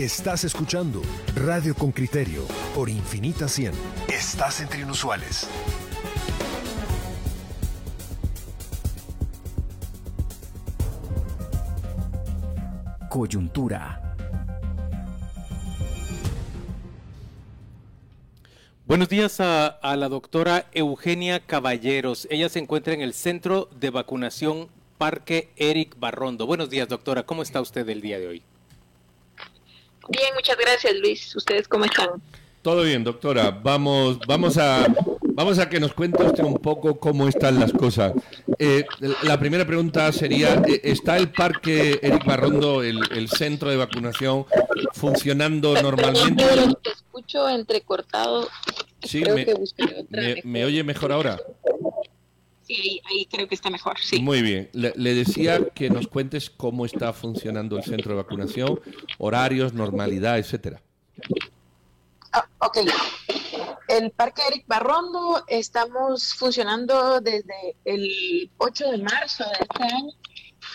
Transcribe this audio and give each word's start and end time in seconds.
Estás 0.00 0.44
escuchando 0.44 1.02
Radio 1.34 1.74
con 1.74 1.92
Criterio 1.92 2.46
por 2.74 2.88
Infinita 2.88 3.46
100. 3.46 3.74
Estás 4.08 4.62
entre 4.62 4.80
inusuales. 4.80 5.46
Coyuntura. 13.10 14.16
Buenos 18.86 19.10
días 19.10 19.38
a, 19.40 19.66
a, 19.66 19.96
la 19.96 20.08
doctora 20.08 20.64
Eugenia 20.72 21.40
Caballeros. 21.40 22.26
Ella 22.30 22.48
se 22.48 22.60
encuentra 22.60 22.94
en 22.94 23.02
el 23.02 23.12
Centro 23.12 23.68
de 23.78 23.90
Vacunación 23.90 24.68
Parque 24.96 25.50
Eric 25.56 26.00
Barrondo. 26.00 26.46
Buenos 26.46 26.70
días, 26.70 26.88
doctora. 26.88 27.24
¿Cómo 27.24 27.42
está 27.42 27.60
usted 27.60 27.86
el 27.90 28.00
día 28.00 28.18
de 28.18 28.28
hoy? 28.28 28.42
Bien, 30.08 30.34
muchas 30.34 30.56
gracias, 30.56 30.94
Luis. 30.96 31.36
¿Ustedes 31.36 31.68
cómo 31.68 31.84
están? 31.84 32.08
Todo 32.62 32.82
bien, 32.82 33.04
doctora. 33.04 33.50
Vamos, 33.50 34.18
vamos 34.26 34.58
a, 34.58 34.86
vamos 35.22 35.58
a 35.58 35.68
que 35.68 35.80
nos 35.80 35.94
cuente 35.94 36.22
usted 36.22 36.44
un 36.44 36.58
poco 36.58 36.98
cómo 36.98 37.26
están 37.26 37.58
las 37.58 37.72
cosas. 37.72 38.12
Eh, 38.58 38.84
la 39.22 39.38
primera 39.38 39.66
pregunta 39.66 40.12
sería: 40.12 40.62
eh, 40.66 40.80
¿está 40.84 41.16
el 41.16 41.30
parque 41.30 41.98
Eric 42.02 42.24
Barrondo, 42.26 42.82
el, 42.82 42.98
el 43.12 43.28
centro 43.28 43.70
de 43.70 43.76
vacunación, 43.76 44.44
funcionando 44.92 45.80
normalmente? 45.80 46.44
Te 46.82 46.90
escucho 46.90 47.48
entrecortado. 47.48 48.48
Sí, 49.02 49.22
me, 49.22 49.46
me, 50.10 50.42
me, 50.44 50.64
oye 50.66 50.84
mejor 50.84 51.12
ahora? 51.12 51.40
Sí, 52.70 52.76
ahí, 52.80 53.00
ahí, 53.10 53.26
creo 53.26 53.48
que 53.48 53.56
está 53.56 53.68
mejor. 53.68 53.98
Sí. 53.98 54.20
Muy 54.22 54.42
bien. 54.42 54.70
Le, 54.72 54.92
le, 54.94 55.12
decía 55.14 55.70
que 55.74 55.90
nos 55.90 56.06
cuentes 56.06 56.50
cómo 56.50 56.86
está 56.86 57.12
funcionando 57.12 57.76
el 57.76 57.82
centro 57.82 58.12
de 58.12 58.22
vacunación, 58.22 58.80
horarios, 59.18 59.72
normalidad, 59.72 60.38
etcétera. 60.38 60.80
Ah, 62.32 62.46
ok. 62.60 62.78
El 63.88 64.12
Parque 64.12 64.42
Eric 64.48 64.68
Barrondo 64.68 65.42
estamos 65.48 66.32
funcionando 66.34 67.20
desde 67.20 67.74
el 67.84 68.48
8 68.58 68.92
de 68.92 68.98
marzo 68.98 69.42
de 69.46 69.58
este 69.62 69.82
año 69.82 70.12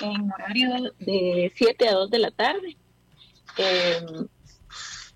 en 0.01 0.31
horario 0.33 0.93
de 0.99 1.53
7 1.55 1.87
a 1.87 1.93
2 1.93 2.09
de 2.09 2.19
la 2.19 2.31
tarde, 2.31 2.77
eh, 3.55 4.05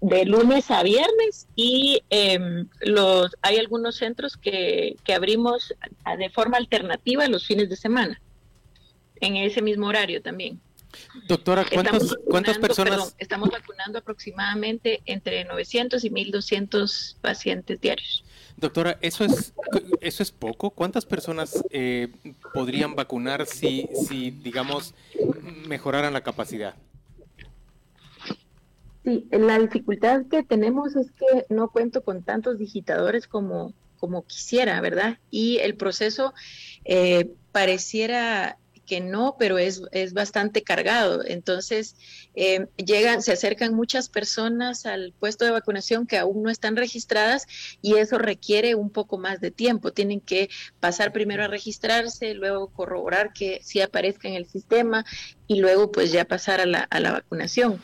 de 0.02 0.26
lunes 0.26 0.72
a 0.72 0.84
viernes 0.84 1.48
y 1.56 2.02
eh, 2.10 2.40
los 2.82 3.36
hay 3.42 3.58
algunos 3.58 3.98
centros 3.98 4.38
que, 4.38 4.96
que 5.04 5.14
abrimos 5.14 5.74
de 6.18 6.30
forma 6.30 6.58
alternativa 6.58 7.28
los 7.28 7.46
fines 7.46 7.70
de 7.70 7.76
semana, 7.76 8.22
en 9.20 9.36
ese 9.36 9.62
mismo 9.62 9.88
horario 9.88 10.22
también. 10.22 10.60
Doctora, 11.28 11.66
¿cuántas, 11.72 12.16
¿cuántas 12.26 12.58
personas? 12.58 12.94
Perdón, 12.94 13.14
estamos 13.20 13.50
vacunando 13.52 14.00
aproximadamente 14.00 15.02
entre 15.06 15.46
900 15.46 16.04
y 16.04 16.10
1200 16.10 17.18
pacientes 17.22 17.80
diarios. 17.80 18.24
Doctora, 18.58 18.98
¿eso 19.02 19.24
es, 19.24 19.54
eso 20.02 20.24
es 20.24 20.32
poco? 20.32 20.72
¿Cuántas 20.72 21.06
personas 21.06 21.64
eh, 21.70 22.10
podrían 22.54 22.96
vacunar 22.96 23.46
si, 23.46 23.88
si, 24.08 24.32
digamos, 24.32 24.96
mejoraran 25.68 26.14
la 26.14 26.22
capacidad? 26.22 26.76
La 29.32 29.60
dificultad 29.60 30.26
que 30.30 30.44
tenemos 30.44 30.96
es 30.96 31.12
que 31.12 31.46
no 31.50 31.70
cuento 31.70 32.04
con 32.04 32.24
tantos 32.24 32.58
digitadores 32.58 33.28
como, 33.28 33.74
como 33.98 34.24
quisiera, 34.24 34.80
¿verdad? 34.82 35.18
Y 35.30 35.58
el 35.58 35.76
proceso 35.76 36.34
eh, 36.86 37.32
pareciera 37.52 38.58
que 38.90 39.02
no, 39.02 39.36
pero 39.38 39.60
es, 39.60 39.84
es 39.92 40.14
bastante 40.14 40.64
cargado. 40.64 41.24
Entonces, 41.24 41.96
eh, 42.34 42.66
llegan, 42.76 43.22
se 43.22 43.34
acercan 43.34 43.76
muchas 43.76 44.10
personas 44.10 44.88
al 44.88 45.14
puesto 45.20 45.46
de 45.46 45.52
vacunación 45.52 46.08
que 46.08 46.18
aún 46.18 46.42
no 46.42 46.50
están 46.50 46.76
registradas 46.76 47.46
y 47.84 47.98
eso 47.98 48.18
requiere 48.18 48.74
un 48.74 48.90
poco 48.90 49.20
más 49.20 49.42
de 49.42 49.52
tiempo. 49.52 49.94
Tienen 49.94 50.22
que 50.22 50.50
pasar 50.80 51.14
primero 51.14 51.44
a 51.44 51.48
registrarse, 51.48 52.34
luego 52.34 52.70
corroborar 52.74 53.32
que 53.32 53.60
sí 53.64 53.80
aparezca 53.80 54.28
en 54.28 54.34
el 54.34 54.48
sistema 54.48 55.06
y 55.46 55.60
luego 55.60 55.92
pues 55.92 56.12
ya 56.12 56.26
pasar 56.26 56.60
a 56.60 56.66
la, 56.66 56.80
a 56.80 57.00
la 57.00 57.12
vacunación. 57.12 57.80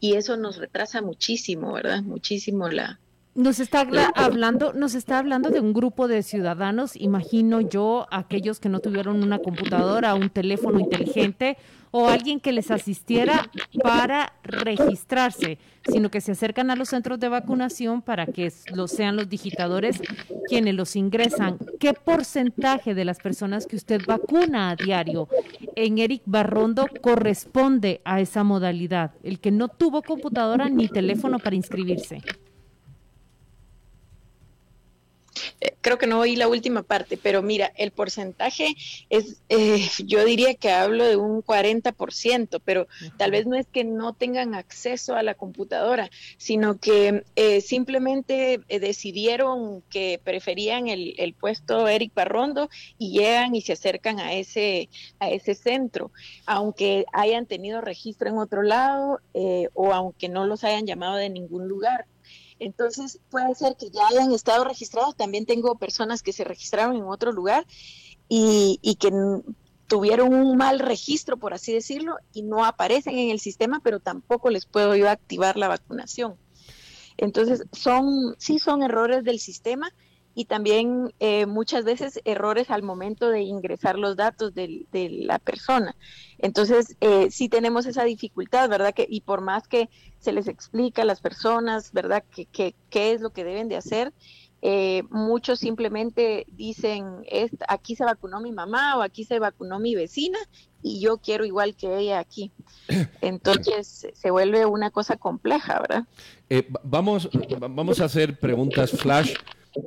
Y 0.00 0.14
eso 0.14 0.36
nos 0.36 0.56
retrasa 0.56 1.02
muchísimo, 1.02 1.72
¿verdad? 1.72 2.02
Muchísimo 2.02 2.68
la, 2.68 2.98
nos 3.38 3.60
está 3.60 3.86
hablando, 4.16 4.72
nos 4.72 4.96
está 4.96 5.20
hablando 5.20 5.50
de 5.50 5.60
un 5.60 5.72
grupo 5.72 6.08
de 6.08 6.24
ciudadanos, 6.24 6.96
imagino 6.96 7.60
yo, 7.60 8.08
aquellos 8.10 8.58
que 8.58 8.68
no 8.68 8.80
tuvieron 8.80 9.22
una 9.22 9.38
computadora, 9.38 10.16
un 10.16 10.28
teléfono 10.28 10.80
inteligente 10.80 11.56
o 11.92 12.08
alguien 12.08 12.40
que 12.40 12.50
les 12.50 12.72
asistiera 12.72 13.48
para 13.80 14.32
registrarse, 14.42 15.58
sino 15.88 16.10
que 16.10 16.20
se 16.20 16.32
acercan 16.32 16.72
a 16.72 16.74
los 16.74 16.88
centros 16.88 17.20
de 17.20 17.28
vacunación 17.28 18.02
para 18.02 18.26
que 18.26 18.52
los 18.74 18.90
sean 18.90 19.14
los 19.14 19.28
digitadores 19.28 20.02
quienes 20.48 20.74
los 20.74 20.96
ingresan. 20.96 21.58
¿Qué 21.78 21.94
porcentaje 21.94 22.92
de 22.92 23.04
las 23.04 23.20
personas 23.20 23.68
que 23.68 23.76
usted 23.76 24.02
vacuna 24.04 24.70
a 24.70 24.76
diario 24.76 25.28
en 25.76 25.98
Eric 25.98 26.22
Barrondo 26.26 26.86
corresponde 27.00 28.00
a 28.04 28.20
esa 28.20 28.42
modalidad, 28.42 29.12
el 29.22 29.38
que 29.38 29.52
no 29.52 29.68
tuvo 29.68 30.02
computadora 30.02 30.68
ni 30.68 30.88
teléfono 30.88 31.38
para 31.38 31.54
inscribirse? 31.54 32.20
Creo 35.80 35.98
que 35.98 36.06
no 36.06 36.20
oí 36.20 36.36
la 36.36 36.48
última 36.48 36.82
parte, 36.82 37.16
pero 37.16 37.42
mira, 37.42 37.72
el 37.76 37.90
porcentaje 37.90 38.74
es, 39.10 39.42
eh, 39.48 39.88
yo 40.04 40.24
diría 40.24 40.54
que 40.54 40.70
hablo 40.70 41.04
de 41.04 41.16
un 41.16 41.42
40%, 41.42 42.60
pero 42.64 42.86
tal 43.16 43.30
vez 43.30 43.46
no 43.46 43.56
es 43.56 43.66
que 43.66 43.84
no 43.84 44.12
tengan 44.12 44.54
acceso 44.54 45.14
a 45.14 45.22
la 45.22 45.34
computadora, 45.34 46.10
sino 46.36 46.78
que 46.78 47.24
eh, 47.36 47.60
simplemente 47.60 48.60
eh, 48.68 48.80
decidieron 48.80 49.82
que 49.90 50.20
preferían 50.22 50.88
el, 50.88 51.14
el, 51.18 51.34
puesto 51.34 51.88
Eric 51.88 52.12
Parrondo 52.12 52.68
y 52.98 53.18
llegan 53.18 53.54
y 53.54 53.62
se 53.62 53.72
acercan 53.72 54.20
a 54.20 54.34
ese, 54.34 54.88
a 55.18 55.30
ese 55.30 55.54
centro, 55.54 56.10
aunque 56.46 57.04
hayan 57.12 57.46
tenido 57.46 57.80
registro 57.80 58.28
en 58.28 58.38
otro 58.38 58.62
lado 58.62 59.20
eh, 59.34 59.68
o 59.74 59.92
aunque 59.92 60.28
no 60.28 60.46
los 60.46 60.64
hayan 60.64 60.86
llamado 60.86 61.16
de 61.16 61.30
ningún 61.30 61.68
lugar. 61.68 62.06
Entonces 62.58 63.20
puede 63.30 63.54
ser 63.54 63.76
que 63.76 63.90
ya 63.90 64.06
hayan 64.08 64.32
estado 64.32 64.64
registrados. 64.64 65.16
También 65.16 65.46
tengo 65.46 65.76
personas 65.76 66.22
que 66.22 66.32
se 66.32 66.44
registraron 66.44 66.96
en 66.96 67.04
otro 67.04 67.32
lugar 67.32 67.66
y, 68.28 68.78
y 68.82 68.96
que 68.96 69.10
tuvieron 69.86 70.34
un 70.34 70.56
mal 70.56 70.78
registro, 70.78 71.38
por 71.38 71.54
así 71.54 71.72
decirlo, 71.72 72.16
y 72.32 72.42
no 72.42 72.64
aparecen 72.64 73.18
en 73.18 73.30
el 73.30 73.40
sistema, 73.40 73.80
pero 73.82 74.00
tampoco 74.00 74.50
les 74.50 74.66
puedo 74.66 74.94
yo 74.94 75.08
activar 75.08 75.56
la 75.56 75.68
vacunación. 75.68 76.36
Entonces, 77.16 77.64
son, 77.72 78.36
sí 78.38 78.58
son 78.58 78.82
errores 78.82 79.24
del 79.24 79.40
sistema 79.40 79.92
y 80.38 80.44
también 80.44 81.12
eh, 81.18 81.46
muchas 81.46 81.84
veces 81.84 82.20
errores 82.24 82.70
al 82.70 82.84
momento 82.84 83.28
de 83.28 83.40
ingresar 83.40 83.98
los 83.98 84.14
datos 84.14 84.54
de, 84.54 84.86
de 84.92 85.10
la 85.10 85.40
persona. 85.40 85.96
Entonces, 86.38 86.96
eh, 87.00 87.26
sí 87.32 87.48
tenemos 87.48 87.86
esa 87.86 88.04
dificultad, 88.04 88.68
¿verdad? 88.68 88.94
Que, 88.94 89.04
y 89.10 89.22
por 89.22 89.40
más 89.40 89.66
que 89.66 89.90
se 90.20 90.30
les 90.30 90.46
explica 90.46 91.02
a 91.02 91.06
las 91.06 91.20
personas, 91.20 91.92
¿verdad?, 91.92 92.22
qué 92.32 92.46
que, 92.46 92.76
que 92.88 93.10
es 93.10 93.20
lo 93.20 93.30
que 93.30 93.42
deben 93.42 93.66
de 93.68 93.78
hacer, 93.78 94.12
eh, 94.62 95.02
muchos 95.10 95.58
simplemente 95.58 96.46
dicen, 96.52 97.24
aquí 97.66 97.96
se 97.96 98.04
vacunó 98.04 98.40
mi 98.40 98.52
mamá 98.52 98.96
o 98.96 99.02
aquí 99.02 99.24
se 99.24 99.40
vacunó 99.40 99.80
mi 99.80 99.96
vecina 99.96 100.38
y 100.84 101.00
yo 101.00 101.18
quiero 101.18 101.46
igual 101.46 101.74
que 101.74 101.98
ella 101.98 102.20
aquí. 102.20 102.52
Entonces 103.22 104.06
se 104.14 104.30
vuelve 104.30 104.66
una 104.66 104.92
cosa 104.92 105.16
compleja, 105.16 105.80
¿verdad? 105.80 106.04
Eh, 106.48 106.68
vamos, 106.84 107.28
vamos 107.58 108.00
a 108.00 108.04
hacer 108.04 108.38
preguntas 108.38 108.92
flash. 108.92 109.34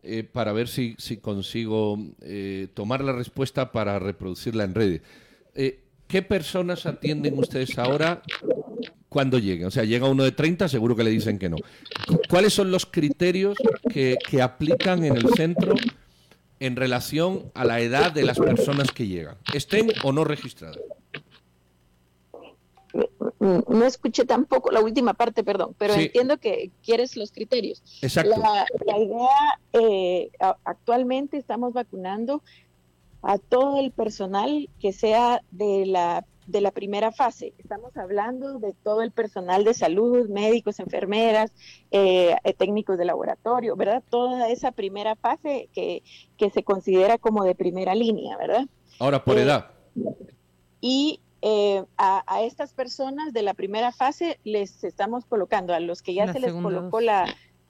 Eh, 0.03 0.23
para 0.23 0.51
ver 0.51 0.67
si, 0.67 0.95
si 0.97 1.17
consigo 1.17 1.97
eh, 2.21 2.67
tomar 2.73 3.03
la 3.03 3.13
respuesta 3.13 3.71
para 3.71 3.99
reproducirla 3.99 4.63
en 4.63 4.75
redes. 4.75 5.01
Eh, 5.55 5.79
¿Qué 6.07 6.21
personas 6.21 6.85
atienden 6.85 7.37
ustedes 7.37 7.77
ahora 7.77 8.21
cuando 9.09 9.39
lleguen? 9.39 9.67
O 9.67 9.71
sea, 9.71 9.83
llega 9.85 10.09
uno 10.09 10.23
de 10.23 10.31
30, 10.31 10.67
seguro 10.67 10.95
que 10.95 11.03
le 11.03 11.09
dicen 11.09 11.39
que 11.39 11.49
no. 11.49 11.57
¿Cuáles 12.29 12.53
son 12.53 12.71
los 12.71 12.85
criterios 12.85 13.57
que, 13.91 14.17
que 14.29 14.41
aplican 14.41 15.03
en 15.05 15.15
el 15.15 15.29
centro 15.35 15.73
en 16.59 16.75
relación 16.75 17.51
a 17.53 17.63
la 17.63 17.79
edad 17.79 18.11
de 18.11 18.23
las 18.23 18.37
personas 18.37 18.91
que 18.91 19.07
llegan, 19.07 19.37
estén 19.53 19.91
o 20.03 20.11
no 20.11 20.23
registradas? 20.23 20.79
No 23.41 23.85
escuché 23.85 24.23
tampoco 24.25 24.69
la 24.69 24.81
última 24.81 25.15
parte, 25.15 25.43
perdón, 25.43 25.73
pero 25.77 25.95
sí. 25.95 26.03
entiendo 26.03 26.37
que 26.37 26.69
quieres 26.83 27.17
los 27.17 27.31
criterios. 27.31 27.81
Exacto. 28.01 28.37
La, 28.37 28.65
la 28.85 28.99
idea, 28.99 29.59
eh, 29.73 30.31
actualmente 30.63 31.37
estamos 31.37 31.73
vacunando 31.73 32.43
a 33.23 33.39
todo 33.39 33.79
el 33.79 33.91
personal 33.91 34.69
que 34.79 34.93
sea 34.93 35.41
de 35.49 35.87
la, 35.87 36.25
de 36.45 36.61
la 36.61 36.69
primera 36.69 37.11
fase. 37.11 37.53
Estamos 37.57 37.97
hablando 37.97 38.59
de 38.59 38.73
todo 38.83 39.01
el 39.01 39.11
personal 39.11 39.63
de 39.63 39.73
salud, 39.73 40.29
médicos, 40.29 40.79
enfermeras, 40.79 41.51
eh, 41.89 42.35
técnicos 42.59 42.99
de 42.99 43.05
laboratorio, 43.05 43.75
¿verdad? 43.75 44.03
Toda 44.09 44.49
esa 44.49 44.71
primera 44.71 45.15
fase 45.15 45.69
que, 45.73 46.03
que 46.37 46.51
se 46.51 46.61
considera 46.61 47.17
como 47.17 47.43
de 47.43 47.55
primera 47.55 47.95
línea, 47.95 48.37
¿verdad? 48.37 48.65
Ahora, 48.99 49.23
por 49.23 49.39
eh, 49.39 49.43
edad. 49.43 49.71
Y 50.79 51.20
eh, 51.41 51.83
a, 51.97 52.23
estas 52.43 52.73
personas 52.73 53.33
de 53.33 53.41
la 53.41 53.53
primera 53.53 53.91
fase 53.91 54.39
les 54.43 54.83
estamos 54.83 55.25
colocando, 55.25 55.73
a 55.73 55.79
los 55.79 56.01
que 56.01 56.13
ya 56.13 56.31
se 56.31 56.39
les 56.39 56.53
colocó 56.53 57.01
la, 57.01 57.25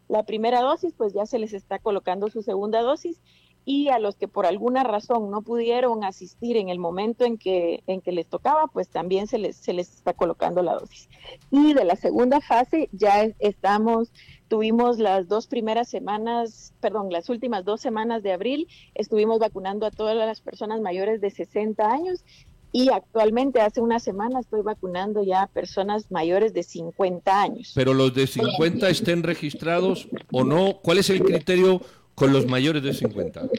la 0.08 0.24
primera 0.24 0.62
dosis, 0.62 0.94
pues 0.96 1.14
ya 1.14 1.26
se 1.26 1.40
les 1.40 1.54
está 1.54 1.80
colocando 1.80 2.30
su 2.30 2.42
segunda 2.42 2.82
dosis 2.82 3.22
y 3.64 3.90
a 3.90 4.00
los 4.00 4.16
que 4.16 4.28
por 4.28 4.46
alguna 4.46 4.84
razón 4.84 5.30
no 5.30 5.42
pudieron 5.42 6.04
asistir 6.04 6.58
en 6.58 6.70
el 6.70 6.80
momento 6.80 7.26
en 7.26 7.38
que, 7.38 7.84
en 7.88 8.02
que 8.02 8.12
les 8.12 8.28
tocaba, 8.28 8.68
pues 8.68 8.90
también 8.90 9.28
se 9.28 9.38
les, 9.38 9.56
se 9.56 9.74
les 9.74 9.94
está 9.94 10.14
colocando 10.14 10.64
la 10.64 10.74
dosis. 10.74 11.10
Y 11.52 11.74
de 11.74 11.86
la 11.86 11.96
segunda 11.96 12.42
fase 12.42 12.90
ya 12.92 13.24
estamos, 13.40 14.12
tuvimos 14.48 14.98
las 14.98 15.28
dos 15.28 15.48
primeras 15.48 15.90
semanas, 15.90 16.74
perdón, 16.82 17.12
las 17.12 17.30
últimas 17.30 17.64
dos 17.64 17.82
semanas 17.82 18.24
de 18.24 18.34
abril, 18.34 18.68
estuvimos 18.96 19.40
vacunando 19.40 19.86
a 19.86 19.92
todas 19.92 20.16
las 20.16 20.42
personas 20.42 20.82
mayores 20.82 21.22
de 21.22 21.30
60 21.30 21.88
años 21.88 22.24
y 22.72 22.90
actualmente 22.90 23.62
hace 23.62 23.82
una 23.82 24.00
semana 24.00 24.40
estoy 24.40 24.62
vacunando 24.62 25.24
ya 25.24 25.44
a 25.44 25.48
personas 25.48 26.10
mayores 26.10 26.54
de 26.54 26.64
50 26.64 27.42
años. 27.42 27.72
Pero 27.76 27.94
los 27.94 28.14
de 28.14 28.28
50 28.28 28.90
estén 28.90 29.24
registrados 29.24 30.08
o 30.32 30.44
no, 30.44 30.80
¿cuál 30.82 31.00
es 31.00 31.10
el 31.10 31.24
criterio 31.24 31.82
con 32.16 32.32
los 32.32 32.46
mayores 32.48 32.84
de 32.84 32.94
50? 32.94 33.50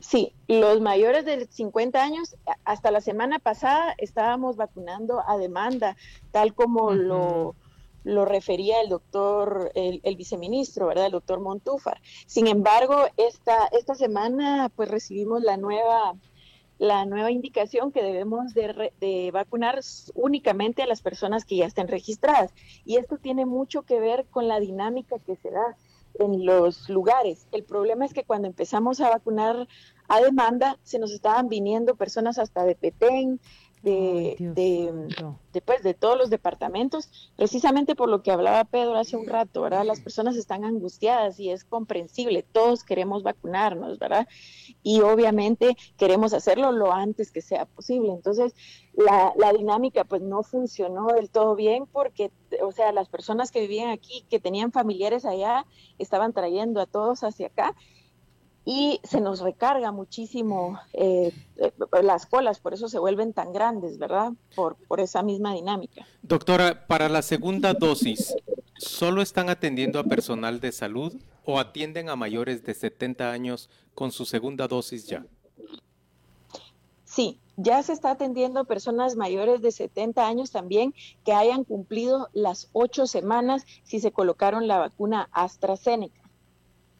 Sí, 0.00 0.32
los 0.48 0.80
mayores 0.80 1.24
de 1.24 1.46
50 1.46 2.02
años, 2.02 2.36
hasta 2.64 2.90
la 2.90 3.00
semana 3.00 3.38
pasada 3.38 3.94
estábamos 3.98 4.56
vacunando 4.56 5.22
a 5.26 5.38
demanda, 5.38 5.96
tal 6.30 6.54
como 6.54 6.92
lo, 6.92 7.56
lo 8.04 8.24
refería 8.24 8.80
el 8.82 8.90
doctor, 8.90 9.70
el, 9.74 10.00
el, 10.02 10.16
viceministro, 10.16 10.86
¿verdad? 10.86 11.06
El 11.06 11.12
doctor 11.12 11.40
Montúfar. 11.40 12.00
Sin 12.26 12.46
embargo, 12.46 13.06
esta, 13.16 13.66
esta 13.72 13.94
semana 13.94 14.70
pues 14.74 14.90
recibimos 14.90 15.42
la 15.42 15.56
nueva 15.56 16.14
la 16.78 17.04
nueva 17.06 17.30
indicación 17.30 17.92
que 17.92 18.02
debemos 18.02 18.54
de, 18.54 19.30
vacunar 19.32 19.80
únicamente 20.14 20.82
a 20.82 20.86
las 20.86 21.02
personas 21.02 21.44
que 21.44 21.56
ya 21.56 21.66
estén 21.66 21.88
registradas. 21.88 22.52
Y 22.84 22.96
esto 22.96 23.18
tiene 23.18 23.46
mucho 23.46 23.82
que 23.82 24.00
ver 24.00 24.26
con 24.30 24.48
la 24.48 24.60
dinámica 24.60 25.18
que 25.18 25.36
se 25.36 25.50
da 25.50 25.76
en 26.18 26.44
los 26.44 26.88
lugares. 26.88 27.46
El 27.52 27.64
problema 27.64 28.04
es 28.04 28.12
que 28.12 28.24
cuando 28.24 28.48
empezamos 28.48 29.00
a 29.00 29.10
vacunar 29.10 29.68
a 30.08 30.20
demanda, 30.20 30.78
se 30.82 30.98
nos 30.98 31.12
estaban 31.12 31.48
viniendo 31.48 31.96
personas 31.96 32.38
hasta 32.38 32.64
de 32.64 32.74
Petén, 32.74 33.40
de, 33.84 34.36
de, 35.52 35.60
pues, 35.60 35.82
de, 35.82 35.92
todos 35.94 36.16
los 36.16 36.30
departamentos, 36.30 37.32
precisamente 37.36 37.94
por 37.94 38.08
lo 38.08 38.22
que 38.22 38.30
hablaba 38.30 38.64
Pedro 38.64 38.96
hace 38.96 39.16
un 39.16 39.26
rato, 39.26 39.60
¿verdad? 39.60 39.84
Las 39.84 40.00
personas 40.00 40.36
están 40.36 40.64
angustiadas 40.64 41.38
y 41.38 41.50
es 41.50 41.64
comprensible, 41.64 42.42
todos 42.42 42.82
queremos 42.82 43.22
vacunarnos, 43.22 43.98
¿verdad? 43.98 44.26
Y 44.82 45.02
obviamente 45.02 45.76
queremos 45.98 46.32
hacerlo 46.32 46.72
lo 46.72 46.92
antes 46.92 47.30
que 47.30 47.42
sea 47.42 47.66
posible. 47.66 48.12
Entonces, 48.12 48.54
la, 48.94 49.34
la 49.36 49.52
dinámica 49.52 50.04
pues 50.04 50.22
no 50.22 50.42
funcionó 50.42 51.08
del 51.08 51.28
todo 51.28 51.54
bien 51.54 51.84
porque, 51.86 52.32
o 52.62 52.72
sea, 52.72 52.90
las 52.92 53.08
personas 53.10 53.50
que 53.50 53.60
vivían 53.60 53.90
aquí, 53.90 54.24
que 54.30 54.40
tenían 54.40 54.72
familiares 54.72 55.26
allá, 55.26 55.66
estaban 55.98 56.32
trayendo 56.32 56.80
a 56.80 56.86
todos 56.86 57.22
hacia 57.22 57.48
acá 57.48 57.74
y 58.64 59.00
se 59.04 59.20
nos 59.20 59.40
recarga 59.40 59.92
muchísimo 59.92 60.78
eh, 60.92 61.32
eh, 61.56 61.72
las 62.02 62.26
colas, 62.26 62.60
por 62.60 62.74
eso 62.74 62.88
se 62.88 62.98
vuelven 62.98 63.32
tan 63.32 63.52
grandes, 63.52 63.98
¿verdad? 63.98 64.32
Por, 64.54 64.76
por 64.88 65.00
esa 65.00 65.22
misma 65.22 65.54
dinámica. 65.54 66.06
Doctora, 66.22 66.86
para 66.86 67.08
la 67.08 67.22
segunda 67.22 67.74
dosis, 67.74 68.34
¿solo 68.78 69.20
están 69.20 69.50
atendiendo 69.50 69.98
a 69.98 70.04
personal 70.04 70.60
de 70.60 70.72
salud 70.72 71.14
o 71.44 71.58
atienden 71.58 72.08
a 72.08 72.16
mayores 72.16 72.64
de 72.64 72.74
70 72.74 73.30
años 73.30 73.68
con 73.94 74.12
su 74.12 74.24
segunda 74.24 74.66
dosis 74.66 75.06
ya? 75.06 75.26
Sí, 77.04 77.38
ya 77.56 77.82
se 77.82 77.92
está 77.92 78.12
atendiendo 78.12 78.60
a 78.60 78.64
personas 78.64 79.14
mayores 79.14 79.62
de 79.62 79.70
70 79.70 80.26
años 80.26 80.50
también 80.50 80.94
que 81.24 81.32
hayan 81.32 81.64
cumplido 81.64 82.28
las 82.32 82.68
ocho 82.72 83.06
semanas 83.06 83.64
si 83.84 84.00
se 84.00 84.10
colocaron 84.10 84.66
la 84.66 84.78
vacuna 84.78 85.28
AstraZeneca. 85.30 86.23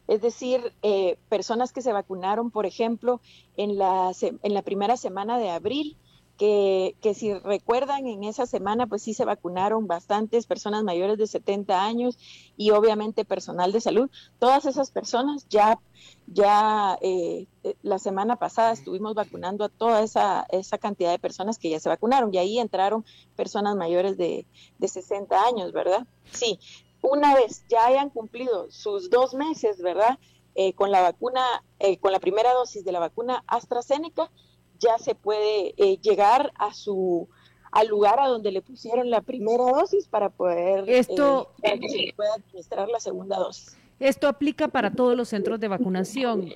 Es 0.07 0.21
decir, 0.21 0.73
eh, 0.81 1.17
personas 1.29 1.73
que 1.73 1.81
se 1.81 1.93
vacunaron, 1.93 2.51
por 2.51 2.65
ejemplo, 2.65 3.21
en 3.57 3.77
la, 3.77 4.11
en 4.21 4.53
la 4.53 4.61
primera 4.61 4.97
semana 4.97 5.37
de 5.39 5.49
abril, 5.49 5.97
que, 6.37 6.95
que, 7.01 7.13
si 7.13 7.33
recuerdan, 7.33 8.07
en 8.07 8.23
esa 8.23 8.45
semana 8.45 8.87
pues 8.87 9.03
sí 9.03 9.13
se 9.13 9.25
vacunaron 9.25 9.87
bastantes 9.87 10.45
personas 10.45 10.83
mayores 10.83 11.17
de 11.17 11.27
70 11.27 11.85
años 11.85 12.17
y 12.57 12.71
obviamente 12.71 13.25
personal 13.25 13.71
de 13.71 13.81
salud. 13.81 14.09
Todas 14.37 14.65
esas 14.65 14.91
personas 14.91 15.47
ya, 15.49 15.79
ya 16.27 16.97
eh, 17.01 17.47
eh, 17.63 17.75
la 17.83 17.99
semana 17.99 18.35
pasada 18.35 18.73
estuvimos 18.73 19.13
vacunando 19.13 19.63
a 19.63 19.69
toda 19.69 20.01
esa, 20.01 20.45
esa 20.49 20.77
cantidad 20.77 21.11
de 21.11 21.19
personas 21.19 21.57
que 21.57 21.69
ya 21.69 21.79
se 21.79 21.89
vacunaron 21.89 22.33
y 22.33 22.37
ahí 22.37 22.59
entraron 22.59 23.05
personas 23.35 23.75
mayores 23.75 24.17
de, 24.17 24.45
de 24.77 24.87
60 24.87 25.41
años, 25.41 25.71
¿verdad? 25.71 26.05
Sí, 26.31 26.59
una 27.05 27.35
vez 27.35 27.65
ya 27.69 27.85
hayan 27.85 28.09
cumplido 28.09 28.69
sus 28.71 29.09
dos 29.09 29.33
meses, 29.33 29.81
¿verdad? 29.81 30.17
Eh, 30.55 30.73
con 30.73 30.91
la 30.91 31.01
vacuna, 31.01 31.41
eh, 31.79 31.97
con 31.97 32.11
la 32.11 32.19
primera 32.19 32.53
dosis 32.53 32.85
de 32.85 32.91
la 32.91 32.99
vacuna 32.99 33.43
AstraZeneca, 33.47 34.31
ya 34.79 34.97
se 34.97 35.15
puede 35.15 35.73
eh, 35.77 35.97
llegar 36.01 36.51
a 36.55 36.73
su 36.73 37.27
al 37.71 37.87
lugar 37.87 38.21
a 38.21 38.27
donde 38.27 38.51
le 38.51 38.61
pusieron 38.61 39.09
la 39.09 39.21
primera 39.21 39.65
dosis 39.65 40.07
para 40.07 40.29
poder 40.29 40.89
esto 40.89 41.51
que 41.61 41.89
se 41.89 42.13
pueda 42.15 42.33
administrar 42.35 42.87
la 42.87 43.01
segunda 43.01 43.37
dosis. 43.37 43.77
Esto 43.99 44.29
aplica 44.29 44.69
para 44.69 44.91
todos 44.91 45.17
los 45.17 45.27
centros 45.27 45.59
de 45.59 45.67
vacunación. 45.67 46.53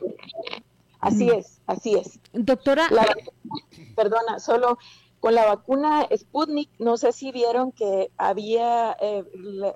Así 0.99 1.29
es, 1.29 1.61
así 1.67 1.95
es. 1.95 2.19
Doctora, 2.31 2.87
perdona, 3.95 4.39
solo 4.39 4.77
con 5.19 5.36
la 5.36 5.45
vacuna 5.45 6.07
Sputnik, 6.16 6.69
no 6.80 6.98
sé 6.98 7.12
si 7.12 7.31
vieron 7.31 7.71
que 7.71 8.10
había, 8.18 8.95
eh, 9.01 9.25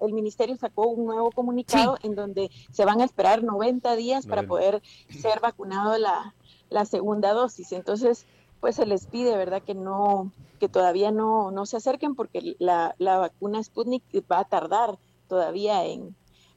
el 0.02 0.14
ministerio 0.14 0.56
sacó 0.56 0.88
un 0.88 1.06
nuevo 1.06 1.32
comunicado 1.32 1.98
en 2.04 2.16
donde 2.16 2.50
se 2.72 2.86
van 2.86 3.02
a 3.02 3.06
esperar 3.06 3.44
90 3.44 3.96
días 3.96 4.26
para 4.26 4.44
poder 4.44 4.82
ser 5.10 5.42
vacunado 5.42 5.98
la, 5.98 6.34
la 6.70 6.86
segunda 6.86 7.34
dosis. 7.34 7.74
Entonces, 7.74 8.26
pues 8.62 8.78
se 8.78 8.86
les 8.86 9.06
pide, 9.08 9.36
¿verdad? 9.36 9.62
Que 9.62 9.76
no, 9.76 10.32
que 10.60 10.70
todavía 10.70 11.12
no, 11.12 11.52
no 11.52 11.66
se 11.66 11.78
acerquen 11.78 12.16
porque 12.16 12.56
la, 12.60 12.96
la 12.98 13.18
vacuna 13.18 13.62
Sputnik 13.62 14.04
va 14.32 14.40
a 14.40 14.46
tardar 14.46 14.98
todavía 15.28 15.84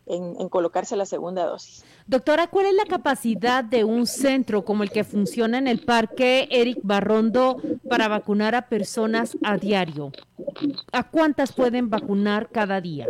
en, 0.06 0.36
en, 0.40 0.48
colocarse 0.48 0.96
la 0.96 1.06
segunda 1.06 1.44
dosis. 1.44 1.84
Doctora, 2.06 2.46
¿cuál 2.46 2.66
es 2.66 2.74
la 2.74 2.84
capacidad 2.84 3.64
de 3.64 3.84
un 3.84 4.06
centro 4.06 4.64
como 4.64 4.82
el 4.82 4.90
que 4.90 5.04
funciona 5.04 5.58
en 5.58 5.68
el 5.68 5.84
Parque 5.84 6.48
Eric 6.50 6.78
Barrondo 6.82 7.56
para 7.88 8.08
vacunar 8.08 8.54
a 8.54 8.68
personas 8.68 9.36
a 9.42 9.56
diario? 9.56 10.12
¿A 10.92 11.10
cuántas 11.10 11.52
pueden 11.52 11.90
vacunar 11.90 12.48
cada 12.50 12.80
día? 12.80 13.06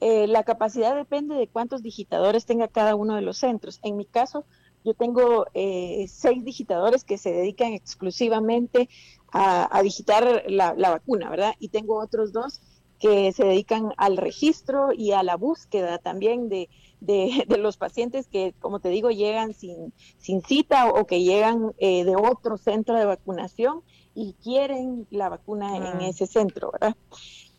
Eh, 0.00 0.26
la 0.28 0.44
capacidad 0.44 0.94
depende 0.94 1.34
de 1.34 1.48
cuántos 1.48 1.82
digitadores 1.82 2.46
tenga 2.46 2.68
cada 2.68 2.94
uno 2.94 3.16
de 3.16 3.22
los 3.22 3.38
centros. 3.38 3.80
En 3.82 3.96
mi 3.96 4.04
caso, 4.04 4.44
yo 4.84 4.94
tengo 4.94 5.46
eh, 5.54 6.06
seis 6.08 6.44
digitadores 6.44 7.04
que 7.04 7.18
se 7.18 7.32
dedican 7.32 7.72
exclusivamente 7.72 8.88
a, 9.32 9.80
digitar 9.82 10.44
la, 10.46 10.74
la, 10.76 10.90
vacuna, 10.90 11.28
¿verdad? 11.28 11.54
Y 11.58 11.70
tengo 11.70 11.98
otros 11.98 12.32
dos 12.32 12.60
que 12.98 13.32
se 13.32 13.44
dedican 13.44 13.92
al 13.96 14.16
registro 14.16 14.92
y 14.92 15.12
a 15.12 15.22
la 15.22 15.36
búsqueda 15.36 15.98
también 15.98 16.48
de, 16.48 16.68
de, 17.00 17.58
los 17.58 17.76
pacientes 17.76 18.26
que, 18.28 18.54
como 18.60 18.80
te 18.80 18.88
digo, 18.88 19.10
llegan 19.10 19.54
sin, 19.54 19.92
sin 20.18 20.42
cita 20.42 20.88
o 20.88 21.06
que 21.06 21.22
llegan 21.22 21.72
eh, 21.78 22.04
de 22.04 22.16
otro 22.16 22.56
centro 22.56 22.96
de 22.96 23.04
vacunación 23.04 23.82
y 24.14 24.34
quieren 24.42 25.06
la 25.10 25.28
vacuna 25.28 25.76
en 25.76 25.82
ah. 25.82 26.08
ese 26.08 26.26
centro, 26.26 26.70
¿verdad? 26.72 26.96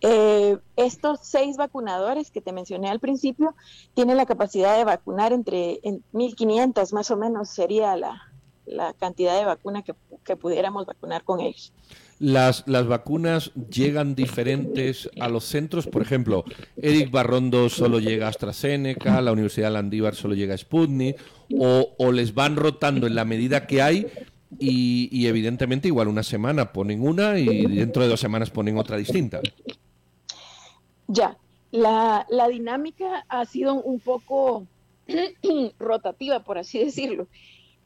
Eh, 0.02 0.58
estos 0.76 1.20
seis 1.24 1.58
vacunadores 1.58 2.30
que 2.30 2.42
te 2.42 2.52
mencioné 2.52 2.90
al 2.90 3.00
principio 3.00 3.56
tienen 3.94 4.18
la 4.18 4.26
capacidad 4.26 4.78
de 4.78 4.84
vacunar 4.84 5.34
entre 5.34 5.80
en 5.84 6.04
1.500 6.14 6.94
más 6.94 7.12
o 7.12 7.18
menos 7.18 7.50
sería 7.50 7.96
la, 7.96 8.22
la 8.66 8.94
cantidad 8.94 9.38
de 9.38 9.46
vacuna 9.46 9.84
que, 9.84 9.96
que 10.24 10.36
pudiéramos 10.36 10.86
vacunar 10.86 11.24
con 11.24 11.40
ellos. 11.40 11.74
Las, 12.18 12.64
las 12.66 12.88
vacunas 12.88 13.52
llegan 13.70 14.16
diferentes 14.16 15.10
a 15.20 15.28
los 15.28 15.44
centros. 15.44 15.88
Por 15.88 16.02
ejemplo, 16.02 16.46
Eric 16.78 17.12
Barrondo 17.12 17.68
solo 17.70 18.00
llega 18.00 18.28
a 18.28 18.30
AstraZeneca, 18.30 19.22
la 19.22 19.34
Universidad 19.34 19.74
Landívar 19.74 20.16
solo 20.16 20.34
llega 20.34 20.54
a 20.54 20.58
Sputnik, 20.58 21.18
o, 21.60 22.12
les 22.12 22.34
van 22.34 22.56
rotando 22.56 23.06
en 23.08 23.16
la 23.16 23.26
medida 23.26 23.68
que 23.68 23.82
hay 23.82 24.08
y, 24.60 25.28
evidentemente 25.28 25.90
igual 25.90 26.08
una 26.08 26.24
semana 26.24 26.72
ponen 26.72 27.02
una 27.02 27.38
y 27.38 27.66
dentro 27.76 28.02
de 28.04 28.10
dos 28.10 28.20
semanas 28.20 28.50
ponen 28.50 28.78
otra 28.78 28.96
distinta. 28.98 29.42
Ya, 31.08 31.38
la, 31.72 32.26
la 32.30 32.48
dinámica 32.48 33.26
ha 33.28 33.46
sido 33.46 33.76
un 33.76 34.00
poco 34.00 34.66
rotativa, 35.80 36.44
por 36.44 36.58
así 36.58 36.80
decirlo. 36.80 37.28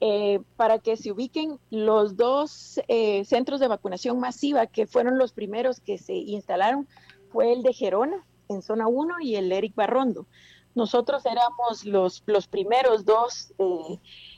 Eh, 0.01 0.39
para 0.55 0.79
que 0.79 0.95
se 0.95 1.11
ubiquen 1.11 1.59
los 1.71 2.15
dos 2.15 2.79
eh, 2.87 3.25
centros 3.25 3.59
de 3.59 3.67
vacunación 3.67 4.17
masiva 4.17 4.65
que 4.65 4.87
fueron 4.87 5.17
los 5.17 5.33
primeros 5.33 5.81
que 5.81 5.97
se 5.97 6.13
instalaron 6.13 6.87
fue 7.33 7.51
el 7.51 7.63
de 7.63 7.73
Gerona 7.73 8.25
en 8.47 8.61
zona 8.61 8.87
1 8.87 9.15
y 9.19 9.35
el 9.35 9.51
Eric 9.51 9.75
Barrondo. 9.75 10.25
Nosotros 10.73 11.25
éramos 11.25 11.83
los, 11.83 12.23
los 12.27 12.47
primeros 12.47 13.03
dos 13.03 13.53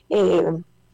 eh, 0.08 0.42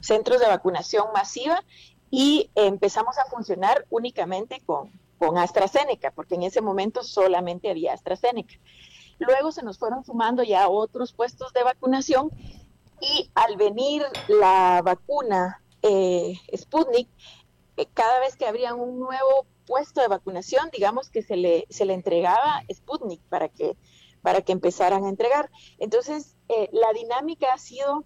centros 0.00 0.38
de 0.38 0.48
vacunación 0.48 1.06
masiva 1.14 1.64
y 2.10 2.50
empezamos 2.54 3.16
a 3.16 3.24
funcionar 3.24 3.86
únicamente 3.88 4.60
con, 4.66 4.92
con 5.18 5.38
AstraZeneca, 5.38 6.10
porque 6.10 6.34
en 6.34 6.42
ese 6.42 6.60
momento 6.60 7.02
solamente 7.02 7.70
había 7.70 7.94
AstraZeneca. 7.94 8.54
Luego 9.18 9.50
se 9.50 9.62
nos 9.62 9.78
fueron 9.78 10.04
sumando 10.04 10.42
ya 10.42 10.68
otros 10.68 11.12
puestos 11.14 11.54
de 11.54 11.64
vacunación 11.64 12.30
y 13.00 13.30
al 13.34 13.56
venir 13.56 14.04
la 14.28 14.82
vacuna 14.84 15.62
eh, 15.82 16.34
Sputnik, 16.56 17.08
eh, 17.76 17.86
cada 17.94 18.20
vez 18.20 18.36
que 18.36 18.46
habría 18.46 18.74
un 18.74 18.98
nuevo 18.98 19.46
puesto 19.66 20.00
de 20.00 20.08
vacunación, 20.08 20.70
digamos 20.72 21.10
que 21.10 21.22
se 21.22 21.36
le, 21.36 21.66
se 21.68 21.84
le 21.84 21.94
entregaba 21.94 22.62
Sputnik 22.72 23.20
para 23.28 23.48
que, 23.48 23.76
para 24.22 24.40
que 24.42 24.52
empezaran 24.52 25.04
a 25.04 25.08
entregar. 25.08 25.50
Entonces, 25.78 26.36
eh, 26.48 26.68
la 26.72 26.92
dinámica 26.92 27.52
ha 27.52 27.58
sido 27.58 28.04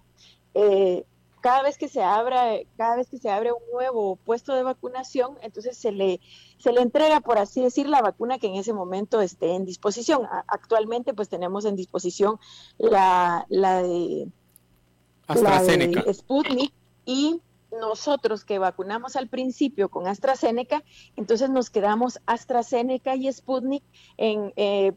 cada 1.40 1.62
vez 1.62 1.78
que 1.78 1.88
se 1.88 2.02
abra, 2.02 2.58
cada 2.76 2.96
vez 2.96 3.08
que 3.08 3.18
se 3.18 3.30
abre 3.30 3.52
un 3.52 3.62
nuevo 3.72 4.16
puesto 4.16 4.54
de 4.54 4.62
vacunación, 4.62 5.38
entonces 5.40 5.78
se 5.78 5.90
le, 5.90 6.20
se 6.58 6.72
le 6.72 6.82
entrega, 6.82 7.20
por 7.20 7.38
así 7.38 7.62
decir, 7.62 7.88
la 7.88 8.02
vacuna 8.02 8.38
que 8.38 8.48
en 8.48 8.56
ese 8.56 8.74
momento 8.74 9.20
esté 9.22 9.54
en 9.54 9.64
disposición. 9.64 10.28
actualmente, 10.46 11.14
pues 11.14 11.30
tenemos 11.30 11.64
en 11.64 11.74
disposición 11.74 12.38
la, 12.78 13.46
la 13.48 13.82
de 13.82 14.28
AstraZeneca. 15.26 16.04
Sputnik 16.12 16.72
y 17.04 17.40
nosotros 17.80 18.44
que 18.44 18.58
vacunamos 18.58 19.16
al 19.16 19.28
principio 19.28 19.88
con 19.88 20.06
AstraZeneca, 20.06 20.82
entonces 21.16 21.50
nos 21.50 21.70
quedamos 21.70 22.18
AstraZeneca 22.26 23.16
y 23.16 23.32
Sputnik 23.32 23.82
en 24.18 24.52
eh, 24.56 24.92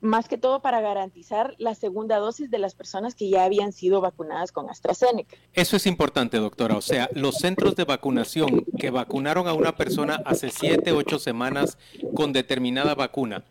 más 0.00 0.28
que 0.28 0.38
todo 0.38 0.60
para 0.60 0.80
garantizar 0.80 1.54
la 1.58 1.74
segunda 1.74 2.18
dosis 2.18 2.50
de 2.50 2.58
las 2.58 2.74
personas 2.74 3.14
que 3.14 3.28
ya 3.28 3.44
habían 3.44 3.72
sido 3.72 4.00
vacunadas 4.00 4.52
con 4.52 4.70
AstraZeneca. 4.70 5.36
Eso 5.52 5.76
es 5.76 5.86
importante, 5.86 6.38
doctora. 6.38 6.76
O 6.76 6.80
sea, 6.80 7.08
los 7.14 7.36
centros 7.36 7.74
de 7.76 7.84
vacunación 7.84 8.64
que 8.78 8.90
vacunaron 8.90 9.48
a 9.48 9.54
una 9.54 9.76
persona 9.76 10.20
hace 10.24 10.50
siete, 10.50 10.92
ocho 10.92 11.18
semanas 11.18 11.78
con 12.14 12.32
determinada 12.32 12.94
vacuna, 12.94 13.44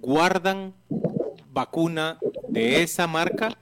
¿guardan 0.00 0.74
vacuna 1.50 2.18
de 2.48 2.82
esa 2.82 3.06
marca 3.06 3.58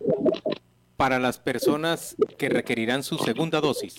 para 0.96 1.18
las 1.18 1.38
personas 1.38 2.16
que 2.38 2.48
requerirán 2.48 3.02
su 3.02 3.18
segunda 3.18 3.60
dosis? 3.60 3.94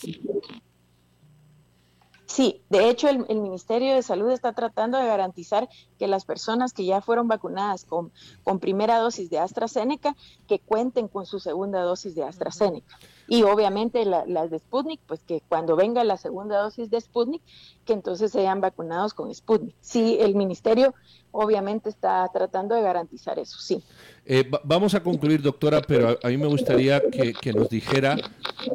Sí, 2.27 2.61
de 2.69 2.89
hecho 2.89 3.07
el, 3.07 3.25
Ministerio 3.39 3.95
de 3.95 4.03
Salud 4.03 4.29
está 4.31 4.51
tratando 4.51 4.97
de 4.97 5.07
garantizar 5.07 5.69
que 5.97 6.07
las 6.07 6.25
personas 6.25 6.73
que 6.73 6.83
ya 6.83 6.99
fueron 6.99 7.29
vacunadas 7.29 7.85
con, 7.85 8.11
con 8.43 8.59
primera 8.59 8.97
dosis 8.97 9.29
de 9.29 9.39
AstraZeneca, 9.39 10.15
que 10.45 10.59
cuenten 10.59 11.07
con 11.07 11.25
su 11.25 11.39
segunda 11.39 11.81
dosis 11.81 12.15
de 12.15 12.23
AstraZeneca. 12.23 12.99
Y 13.29 13.43
obviamente 13.43 14.05
las 14.05 14.51
de 14.51 14.59
Sputnik, 14.59 14.99
pues 15.07 15.21
que 15.21 15.41
cuando 15.47 15.77
venga 15.77 16.03
la 16.03 16.17
segunda 16.17 16.59
dosis 16.59 16.89
de 16.89 16.99
Sputnik, 16.99 17.41
que 17.85 17.93
entonces 17.93 18.31
sean 18.31 18.59
vacunados 18.59 19.13
con 19.13 19.33
Sputnik. 19.33 19.75
Sí, 19.79 20.17
el 20.19 20.35
Ministerio 20.35 20.93
obviamente 21.31 21.89
está 21.89 22.29
tratando 22.33 22.75
de 22.75 22.81
garantizar 22.81 23.39
eso, 23.39 23.57
sí. 23.57 23.81
Eh, 24.25 24.49
vamos 24.63 24.93
a 24.95 25.01
concluir, 25.01 25.41
doctora, 25.41 25.81
pero 25.81 26.17
a, 26.21 26.27
mí 26.27 26.37
me 26.37 26.47
gustaría 26.47 27.01
que, 27.09 27.33
que 27.33 27.53
nos 27.53 27.69
dijera... 27.69 28.17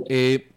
Eh, 0.08 0.48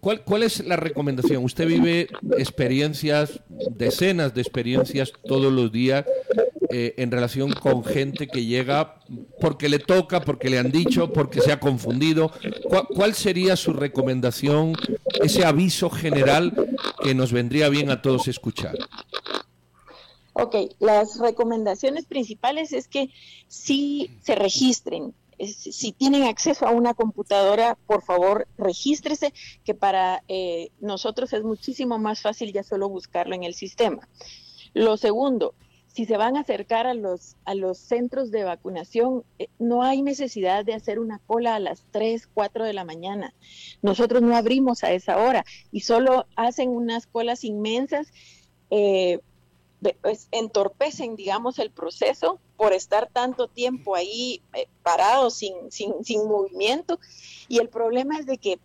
¿Cuál, 0.00 0.22
¿Cuál 0.22 0.42
es 0.42 0.64
la 0.64 0.76
recomendación? 0.76 1.44
Usted 1.44 1.66
vive 1.66 2.08
experiencias, 2.38 3.40
decenas 3.70 4.34
de 4.34 4.40
experiencias 4.40 5.12
todos 5.26 5.52
los 5.52 5.72
días 5.72 6.04
eh, 6.72 6.94
en 6.98 7.10
relación 7.10 7.52
con 7.52 7.82
gente 7.82 8.28
que 8.28 8.44
llega 8.44 9.00
porque 9.40 9.68
le 9.68 9.80
toca, 9.80 10.20
porque 10.20 10.48
le 10.48 10.58
han 10.60 10.70
dicho, 10.70 11.12
porque 11.12 11.40
se 11.40 11.50
ha 11.50 11.58
confundido. 11.58 12.30
¿Cuál, 12.94 13.14
sería 13.14 13.56
su 13.56 13.72
recomendación, 13.72 14.74
ese 15.20 15.44
aviso 15.44 15.90
general 15.90 16.54
que 17.02 17.12
nos 17.12 17.32
vendría 17.32 17.68
bien 17.70 17.90
a 17.90 18.02
todos 18.02 18.28
escuchar? 18.28 18.76
Ok, 20.34 20.54
las 20.78 21.18
recomendaciones 21.18 22.04
principales 22.04 22.72
es 22.72 22.86
que 22.86 23.10
sí 23.48 24.08
se 24.22 24.36
registren, 24.36 25.12
si 25.46 25.92
tienen 25.92 26.24
acceso 26.24 26.66
a 26.66 26.70
una 26.70 26.94
computadora, 26.94 27.76
por 27.86 28.02
favor, 28.02 28.46
regístrese, 28.58 29.32
que 29.64 29.74
para 29.74 30.22
eh, 30.28 30.70
nosotros 30.80 31.32
es 31.32 31.42
muchísimo 31.42 31.98
más 31.98 32.20
fácil 32.20 32.52
ya 32.52 32.62
solo 32.62 32.88
buscarlo 32.88 33.34
en 33.34 33.44
el 33.44 33.54
sistema. 33.54 34.08
Lo 34.74 34.96
segundo, 34.96 35.54
si 35.88 36.04
se 36.04 36.16
van 36.16 36.36
a 36.36 36.40
acercar 36.40 36.86
a 36.86 36.94
los, 36.94 37.36
a 37.44 37.54
los 37.54 37.78
centros 37.78 38.30
de 38.30 38.44
vacunación, 38.44 39.24
eh, 39.38 39.48
no 39.58 39.82
hay 39.82 40.02
necesidad 40.02 40.64
de 40.64 40.74
hacer 40.74 40.98
una 40.98 41.18
cola 41.26 41.56
a 41.56 41.60
las 41.60 41.84
3, 41.90 42.28
4 42.32 42.64
de 42.64 42.72
la 42.72 42.84
mañana. 42.84 43.34
Nosotros 43.82 44.22
no 44.22 44.36
abrimos 44.36 44.84
a 44.84 44.92
esa 44.92 45.18
hora 45.18 45.44
y 45.72 45.80
solo 45.80 46.26
hacen 46.36 46.70
unas 46.70 47.06
colas 47.06 47.44
inmensas. 47.44 48.12
Eh, 48.70 49.20
pues, 50.02 50.28
entorpecen, 50.30 51.16
digamos, 51.16 51.58
el 51.58 51.70
proceso 51.70 52.38
por 52.60 52.74
estar 52.74 53.08
tanto 53.10 53.48
tiempo 53.48 53.94
ahí 53.96 54.42
eh, 54.52 54.66
parado 54.82 55.30
sin, 55.30 55.54
sin, 55.72 56.04
sin 56.04 56.28
movimiento. 56.28 57.00
Y 57.48 57.58
el 57.58 57.70
problema 57.70 58.18
es 58.18 58.26
de 58.26 58.36
que 58.36 58.60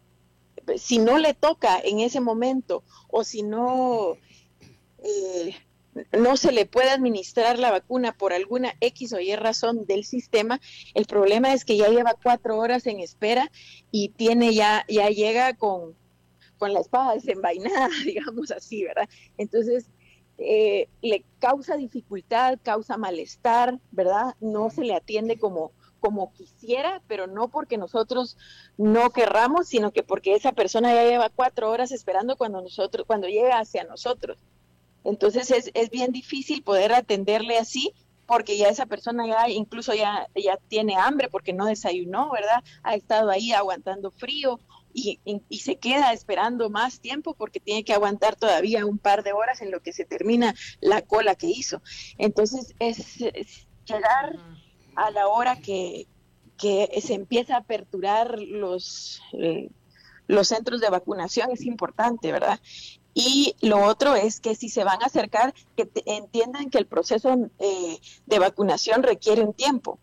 pues, 0.66 0.82
si 0.82 0.98
no 0.98 1.18
le 1.18 1.34
toca 1.34 1.80
en 1.80 2.02
ese 2.02 2.20
momento 2.20 2.84
o 3.08 3.24
si 3.24 3.42
no, 3.42 4.18
eh, 5.02 5.56
no 6.12 6.36
se 6.36 6.52
le 6.52 6.66
puede 6.66 6.90
administrar 6.90 7.58
la 7.58 7.72
vacuna 7.72 8.12
por 8.12 8.34
alguna 8.34 8.76
X 8.82 9.14
o 9.14 9.22
Y 9.22 9.34
razón 9.38 9.86
del 9.86 10.04
sistema, 10.04 10.60
el 10.94 11.06
problema 11.06 11.54
es 11.54 11.64
que 11.64 11.78
ya 11.78 11.88
lleva 11.88 12.18
cuatro 12.22 12.58
horas 12.58 12.88
en 12.88 13.00
espera 13.00 13.50
y 13.92 14.10
tiene 14.10 14.54
ya, 14.54 14.84
ya 14.90 15.08
llega 15.08 15.54
con, 15.54 15.96
con 16.58 16.74
la 16.74 16.82
espada 16.82 17.14
desenvainada, 17.14 17.88
digamos 18.04 18.52
así, 18.52 18.84
¿verdad? 18.84 19.08
Entonces, 19.38 19.86
eh, 20.38 20.90
le 21.02 21.24
causa 21.40 21.78
dificultad, 21.78 22.60
causa 22.62 22.98
malestar, 22.98 23.80
¿verdad? 23.92 24.36
No 24.40 24.70
se 24.70 24.84
le 24.84 24.96
atiende 24.96 25.38
como, 25.38 25.72
como 26.00 26.34
quisiera, 26.34 27.02
pero 27.08 27.28
no 27.28 27.48
porque 27.48 27.78
nosotros 27.78 28.38
no 28.78 29.12
querramos, 29.12 29.68
sino 29.68 29.92
que 29.92 30.04
porque 30.04 30.36
esa 30.36 30.52
persona 30.52 30.94
ya 30.94 31.04
lleva 31.06 31.30
cuatro 31.30 31.70
horas 31.70 31.92
esperando 31.92 32.36
cuando 32.36 32.62
nosotros, 32.62 33.06
cuando 33.08 33.28
llega 33.28 33.60
hacia 33.60 33.86
nosotros. 33.86 34.38
Entonces 35.04 35.52
es, 35.52 35.72
es 35.74 35.90
bien 35.90 36.12
difícil 36.12 36.64
poder 36.64 36.94
atenderle 36.94 37.58
así, 37.58 37.94
porque 38.26 38.58
ya 38.58 38.70
esa 38.70 38.88
persona 38.88 39.28
ya 39.28 39.50
incluso 39.50 39.94
ya, 39.94 40.28
ya 40.36 40.58
tiene 40.68 40.96
hambre 40.96 41.30
porque 41.30 41.54
no 41.54 41.66
desayunó, 41.66 42.32
¿verdad? 42.32 42.64
Ha 42.84 42.96
estado 42.96 43.30
ahí 43.30 43.52
aguantando 43.52 44.12
frío 44.12 44.60
y, 44.96 45.60
se 45.60 45.76
queda 45.76 46.14
esperando 46.14 46.70
más 46.70 47.00
tiempo 47.02 47.34
porque 47.34 47.60
tiene 47.60 47.84
que 47.84 47.94
aguantar 47.94 48.36
todavía 48.36 48.86
un 48.86 48.98
par 48.98 49.24
de 49.24 49.34
horas 49.34 49.62
en 49.62 49.72
lo 49.72 49.82
que 49.82 49.92
se 49.92 50.06
termina 50.06 50.56
la 50.80 51.02
cola 51.02 51.36
que 51.36 51.48
hizo. 51.48 51.82
Entonces 52.18 52.74
es, 52.80 53.18
llegar 53.86 54.40
a 54.96 55.12
la 55.12 55.28
hora 55.28 55.58
que, 55.58 56.08
se 56.58 57.14
empieza 57.14 57.56
a 57.56 57.60
aperturar 57.60 58.40
los, 58.40 59.22
eh, 59.34 59.70
los 60.28 60.48
centros 60.48 60.80
de 60.80 60.90
vacunación 60.90 61.52
es 61.52 61.66
importante, 61.66 62.32
¿verdad? 62.32 62.60
Y 63.14 63.56
lo 63.62 63.84
otro 63.84 64.16
es 64.16 64.40
que 64.40 64.56
si 64.56 64.70
se 64.70 64.86
van 64.86 65.04
a 65.04 65.08
acercar, 65.08 65.54
que 65.76 65.90
entiendan 66.06 66.70
que 66.70 66.78
el 66.78 66.88
proceso 66.88 67.50
eh, 67.60 68.00
de 68.26 68.40
vacunación 68.40 69.04
requiere 69.04 69.42
un 69.42 69.54
tiempo. 69.54 70.00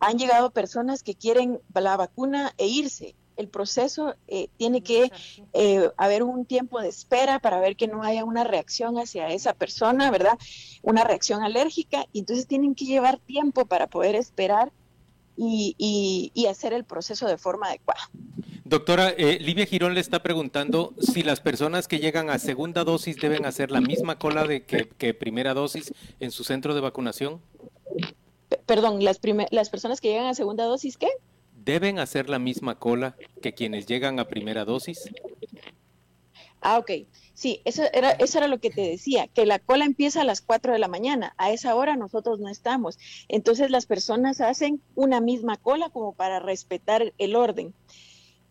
Han 0.00 0.18
llegado 0.18 0.50
personas 0.50 1.02
que 1.02 1.14
quieren 1.14 1.60
la 1.74 1.96
vacuna 1.96 2.52
e 2.56 2.66
irse 2.66 3.14
el 3.36 3.48
proceso 3.48 4.14
eh, 4.28 4.48
tiene 4.56 4.82
que 4.82 5.10
eh, 5.52 5.90
haber 5.96 6.22
un 6.22 6.44
tiempo 6.44 6.80
de 6.80 6.88
espera 6.88 7.38
para 7.38 7.60
ver 7.60 7.76
que 7.76 7.88
no 7.88 8.02
haya 8.02 8.24
una 8.24 8.44
reacción 8.44 8.98
hacia 8.98 9.28
esa 9.28 9.54
persona, 9.54 10.10
¿verdad? 10.10 10.38
Una 10.82 11.04
reacción 11.04 11.42
alérgica, 11.42 12.06
y 12.12 12.20
entonces 12.20 12.46
tienen 12.46 12.74
que 12.74 12.84
llevar 12.84 13.18
tiempo 13.18 13.66
para 13.66 13.86
poder 13.86 14.14
esperar 14.14 14.72
y, 15.36 16.32
hacer 16.48 16.72
el 16.72 16.84
proceso 16.84 17.26
de 17.26 17.38
forma 17.38 17.68
adecuada. 17.68 18.10
Doctora, 18.64 19.10
eh, 19.10 19.38
Livia 19.40 19.66
Girón 19.66 19.94
le 19.94 20.00
está 20.00 20.22
preguntando 20.22 20.94
si 21.00 21.22
las 21.22 21.40
personas 21.40 21.88
que 21.88 21.98
llegan 21.98 22.30
a 22.30 22.38
segunda 22.38 22.84
dosis 22.84 23.16
deben 23.16 23.46
hacer 23.46 23.70
la 23.70 23.80
misma 23.80 24.18
cola 24.18 24.44
de 24.44 24.64
que, 24.64 24.88
que 24.88 25.14
primera 25.14 25.54
dosis 25.54 25.92
en 26.20 26.30
su 26.30 26.44
centro 26.44 26.74
de 26.74 26.80
vacunación. 26.80 27.40
perdón, 28.66 29.02
las, 29.02 29.18
las 29.50 29.70
personas 29.70 30.00
que 30.00 30.08
llegan 30.08 30.26
a 30.26 30.34
segunda 30.34 30.64
dosis, 30.64 30.96
¿qué? 30.96 31.08
Deben 31.64 31.98
hacer 31.98 32.28
la 32.28 32.38
misma 32.38 32.78
cola 32.78 33.16
que 33.40 33.54
quienes 33.54 33.86
llegan 33.86 34.18
a 34.18 34.28
primera 34.28 34.64
dosis? 34.64 35.10
Ah, 36.60 36.78
ok. 36.78 36.90
Sí, 37.34 37.60
eso 37.64 37.82
era, 37.92 38.10
eso 38.12 38.38
era 38.38 38.46
lo 38.46 38.60
que 38.60 38.70
te 38.70 38.82
decía, 38.82 39.26
que 39.26 39.46
la 39.46 39.58
cola 39.58 39.84
empieza 39.84 40.20
a 40.20 40.24
las 40.24 40.40
4 40.40 40.72
de 40.72 40.78
la 40.78 40.86
mañana. 40.88 41.34
A 41.38 41.50
esa 41.50 41.74
hora 41.74 41.96
nosotros 41.96 42.38
no 42.38 42.48
estamos. 42.48 42.98
Entonces 43.28 43.70
las 43.70 43.86
personas 43.86 44.40
hacen 44.40 44.80
una 44.94 45.20
misma 45.20 45.56
cola 45.56 45.90
como 45.90 46.12
para 46.12 46.38
respetar 46.38 47.12
el 47.18 47.34
orden. 47.34 47.74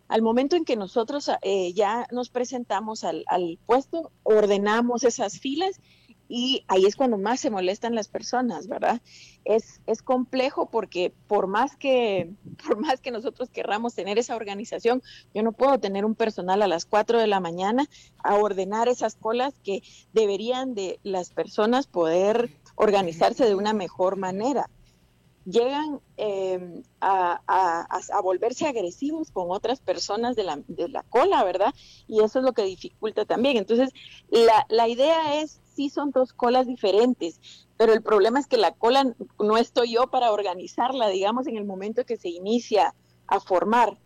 Al 0.10 0.22
momento 0.22 0.58
en 0.58 0.66
que 0.66 0.76
nosotros 0.76 1.32
eh, 1.42 1.72
ya 1.74 2.06
nos 2.12 2.30
presentamos 2.30 3.06
al, 3.06 3.24
al 3.28 3.58
puesto, 3.66 4.12
ordenamos 4.24 5.06
esas 5.06 5.40
filas 5.40 5.80
y 6.34 6.64
ahí 6.70 6.86
es 6.86 6.96
cuando 6.96 7.18
más 7.18 7.42
se 7.42 7.50
molestan 7.50 7.94
las 7.94 8.08
personas, 8.08 8.68
¿verdad? 8.68 9.02
Es, 9.44 9.82
es 9.86 10.02
complejo 10.02 10.70
porque 10.70 11.14
por 11.28 11.48
más 11.48 11.76
que 11.76 12.32
por 12.66 12.78
más 12.78 13.02
que 13.02 13.12
nosotros 13.12 13.50
querramos 13.50 13.96
tener 13.96 14.18
esa 14.18 14.38
organización, 14.38 15.04
yo 15.34 15.44
no 15.44 15.52
puedo 15.52 15.78
tener 15.80 16.06
un 16.06 16.16
personal 16.16 16.62
a 16.62 16.68
las 16.68 16.86
4 16.86 17.20
de 17.20 17.28
la 17.28 17.42
mañana 17.42 17.86
a 18.24 18.36
ordenar 18.36 18.88
esas 18.88 19.16
colas 19.16 19.54
que 19.62 19.84
deberían 20.14 20.74
de 20.74 21.02
las 21.04 21.32
personas 21.32 21.86
poder 21.88 22.50
organizarse 22.76 23.46
de 23.46 23.56
una 23.56 23.74
mejor 23.74 24.16
manera 24.16 24.70
llegan 25.46 26.00
eh, 26.18 26.84
a, 27.00 27.42
a, 27.48 28.22
volverse 28.22 28.68
agresivos 28.68 29.32
con 29.32 29.50
otras 29.50 29.80
personas 29.80 30.36
de 30.36 30.44
la, 30.44 30.62
de 30.68 30.88
la, 30.88 31.04
cola, 31.04 31.44
¿verdad? 31.44 31.74
Y 32.08 32.22
eso 32.22 32.40
es 32.40 32.46
lo 32.46 32.54
que 32.54 32.64
dificulta 32.64 33.26
también. 33.26 33.58
Entonces, 33.58 33.90
la, 34.30 34.66
la 34.70 34.88
idea 34.88 35.42
es, 35.42 35.61
sí 35.76 35.90
son 35.90 36.12
dos 36.12 36.34
colas 36.34 36.68
diferentes, 36.68 37.40
pero 37.78 37.94
el 37.94 38.02
problema 38.02 38.40
es 38.40 38.48
que 38.48 38.58
la 38.58 38.74
cola 38.74 39.16
no 39.40 39.58
estoy 39.58 39.94
yo 39.94 40.08
para 40.08 40.32
organizarla, 40.32 41.08
digamos, 41.08 41.48
en 41.48 41.58
el 41.58 41.66
momento 41.66 42.06
que 42.06 42.18
se 42.18 42.30
inicia 42.30 42.94
a 43.28 43.40
formar. 43.40 43.98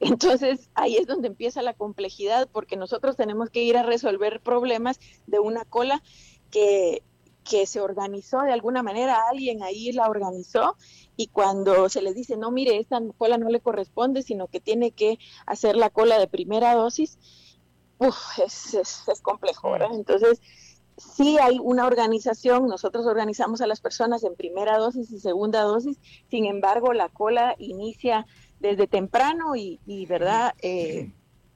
Entonces 0.00 0.70
ahí 0.74 0.96
es 0.96 1.06
donde 1.06 1.28
empieza 1.28 1.62
la 1.62 1.74
complejidad 1.74 2.48
porque 2.50 2.76
nosotros 2.76 3.16
tenemos 3.16 3.50
que 3.50 3.62
ir 3.62 3.76
a 3.76 3.82
resolver 3.82 4.40
problemas 4.40 4.98
de 5.26 5.40
una 5.40 5.64
cola 5.64 6.02
que, 6.50 7.02
que 7.44 7.66
se 7.66 7.80
organizó 7.80 8.40
de 8.42 8.52
alguna 8.52 8.82
manera, 8.82 9.28
alguien 9.28 9.62
ahí 9.62 9.92
la 9.92 10.08
organizó 10.08 10.76
y 11.16 11.26
cuando 11.26 11.88
se 11.88 12.00
les 12.00 12.14
dice, 12.14 12.36
no, 12.36 12.50
mire, 12.50 12.78
esta 12.78 13.00
cola 13.18 13.36
no 13.36 13.50
le 13.50 13.60
corresponde, 13.60 14.22
sino 14.22 14.46
que 14.46 14.60
tiene 14.60 14.92
que 14.92 15.18
hacer 15.46 15.76
la 15.76 15.90
cola 15.90 16.18
de 16.18 16.28
primera 16.28 16.74
dosis, 16.74 17.18
uf, 17.98 18.38
es, 18.38 18.74
es, 18.74 19.20
complejo, 19.20 19.70
¿verdad? 19.70 19.90
Entonces, 19.92 20.40
sí 21.00 21.38
hay 21.38 21.58
una 21.60 21.86
organización, 21.86 22.68
nosotros 22.68 23.06
organizamos 23.06 23.60
a 23.60 23.66
las 23.66 23.80
personas 23.80 24.22
en 24.24 24.34
primera 24.34 24.78
dosis 24.78 25.10
y 25.10 25.18
segunda 25.18 25.62
dosis, 25.62 25.98
sin 26.30 26.46
embargo, 26.46 26.92
la 26.92 27.08
cola 27.08 27.54
inicia 27.58 28.26
desde 28.60 28.86
temprano 28.86 29.56
y, 29.56 29.78
¿verdad? 30.06 30.54
Eh, 30.62 31.12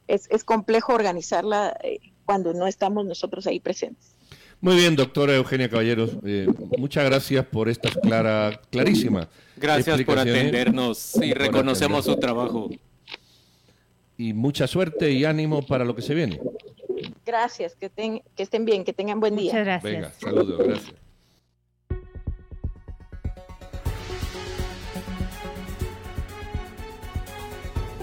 es, 0.09 0.27
es, 0.31 0.45
complejo 0.45 0.95
organizarla 0.95 1.77
eh, 1.83 1.99
cuando 2.25 2.53
no 2.55 2.67
estamos 2.67 3.05
nosotros 3.05 3.47
ahí 3.47 3.61
presentes. 3.61 4.15
Muy 4.61 4.77
bien, 4.77 4.97
doctora 4.97 5.37
Eugenia 5.37 5.69
Caballeros. 5.69 6.17
Eh, 6.25 6.47
muchas 6.79 7.05
gracias 7.05 7.45
por 7.45 7.69
esta 7.69 7.91
clara, 7.91 8.61
clarísima. 8.71 9.29
Gracias 9.57 10.03
por 10.03 10.19
atendernos 10.19 11.17
y 11.17 11.35
reconocemos 11.35 12.07
su 12.07 12.17
trabajo. 12.17 12.71
Y 14.17 14.33
mucha 14.33 14.67
suerte 14.67 15.13
y 15.13 15.27
ánimo 15.27 15.67
para 15.67 15.85
lo 15.85 15.95
que 15.95 16.01
se 16.01 16.15
viene. 16.15 16.41
Gracias, 17.25 17.77
que, 17.77 17.91
que 17.91 18.43
estén 18.43 18.65
bien, 18.65 18.85
que 18.85 18.93
tengan 18.93 19.21
buen 19.21 19.37
día. 19.37 19.53
Muchas 19.53 19.65
gracias. 19.65 19.93
Venga, 19.93 20.13
saludos, 20.13 20.59
gracias. 20.59 21.04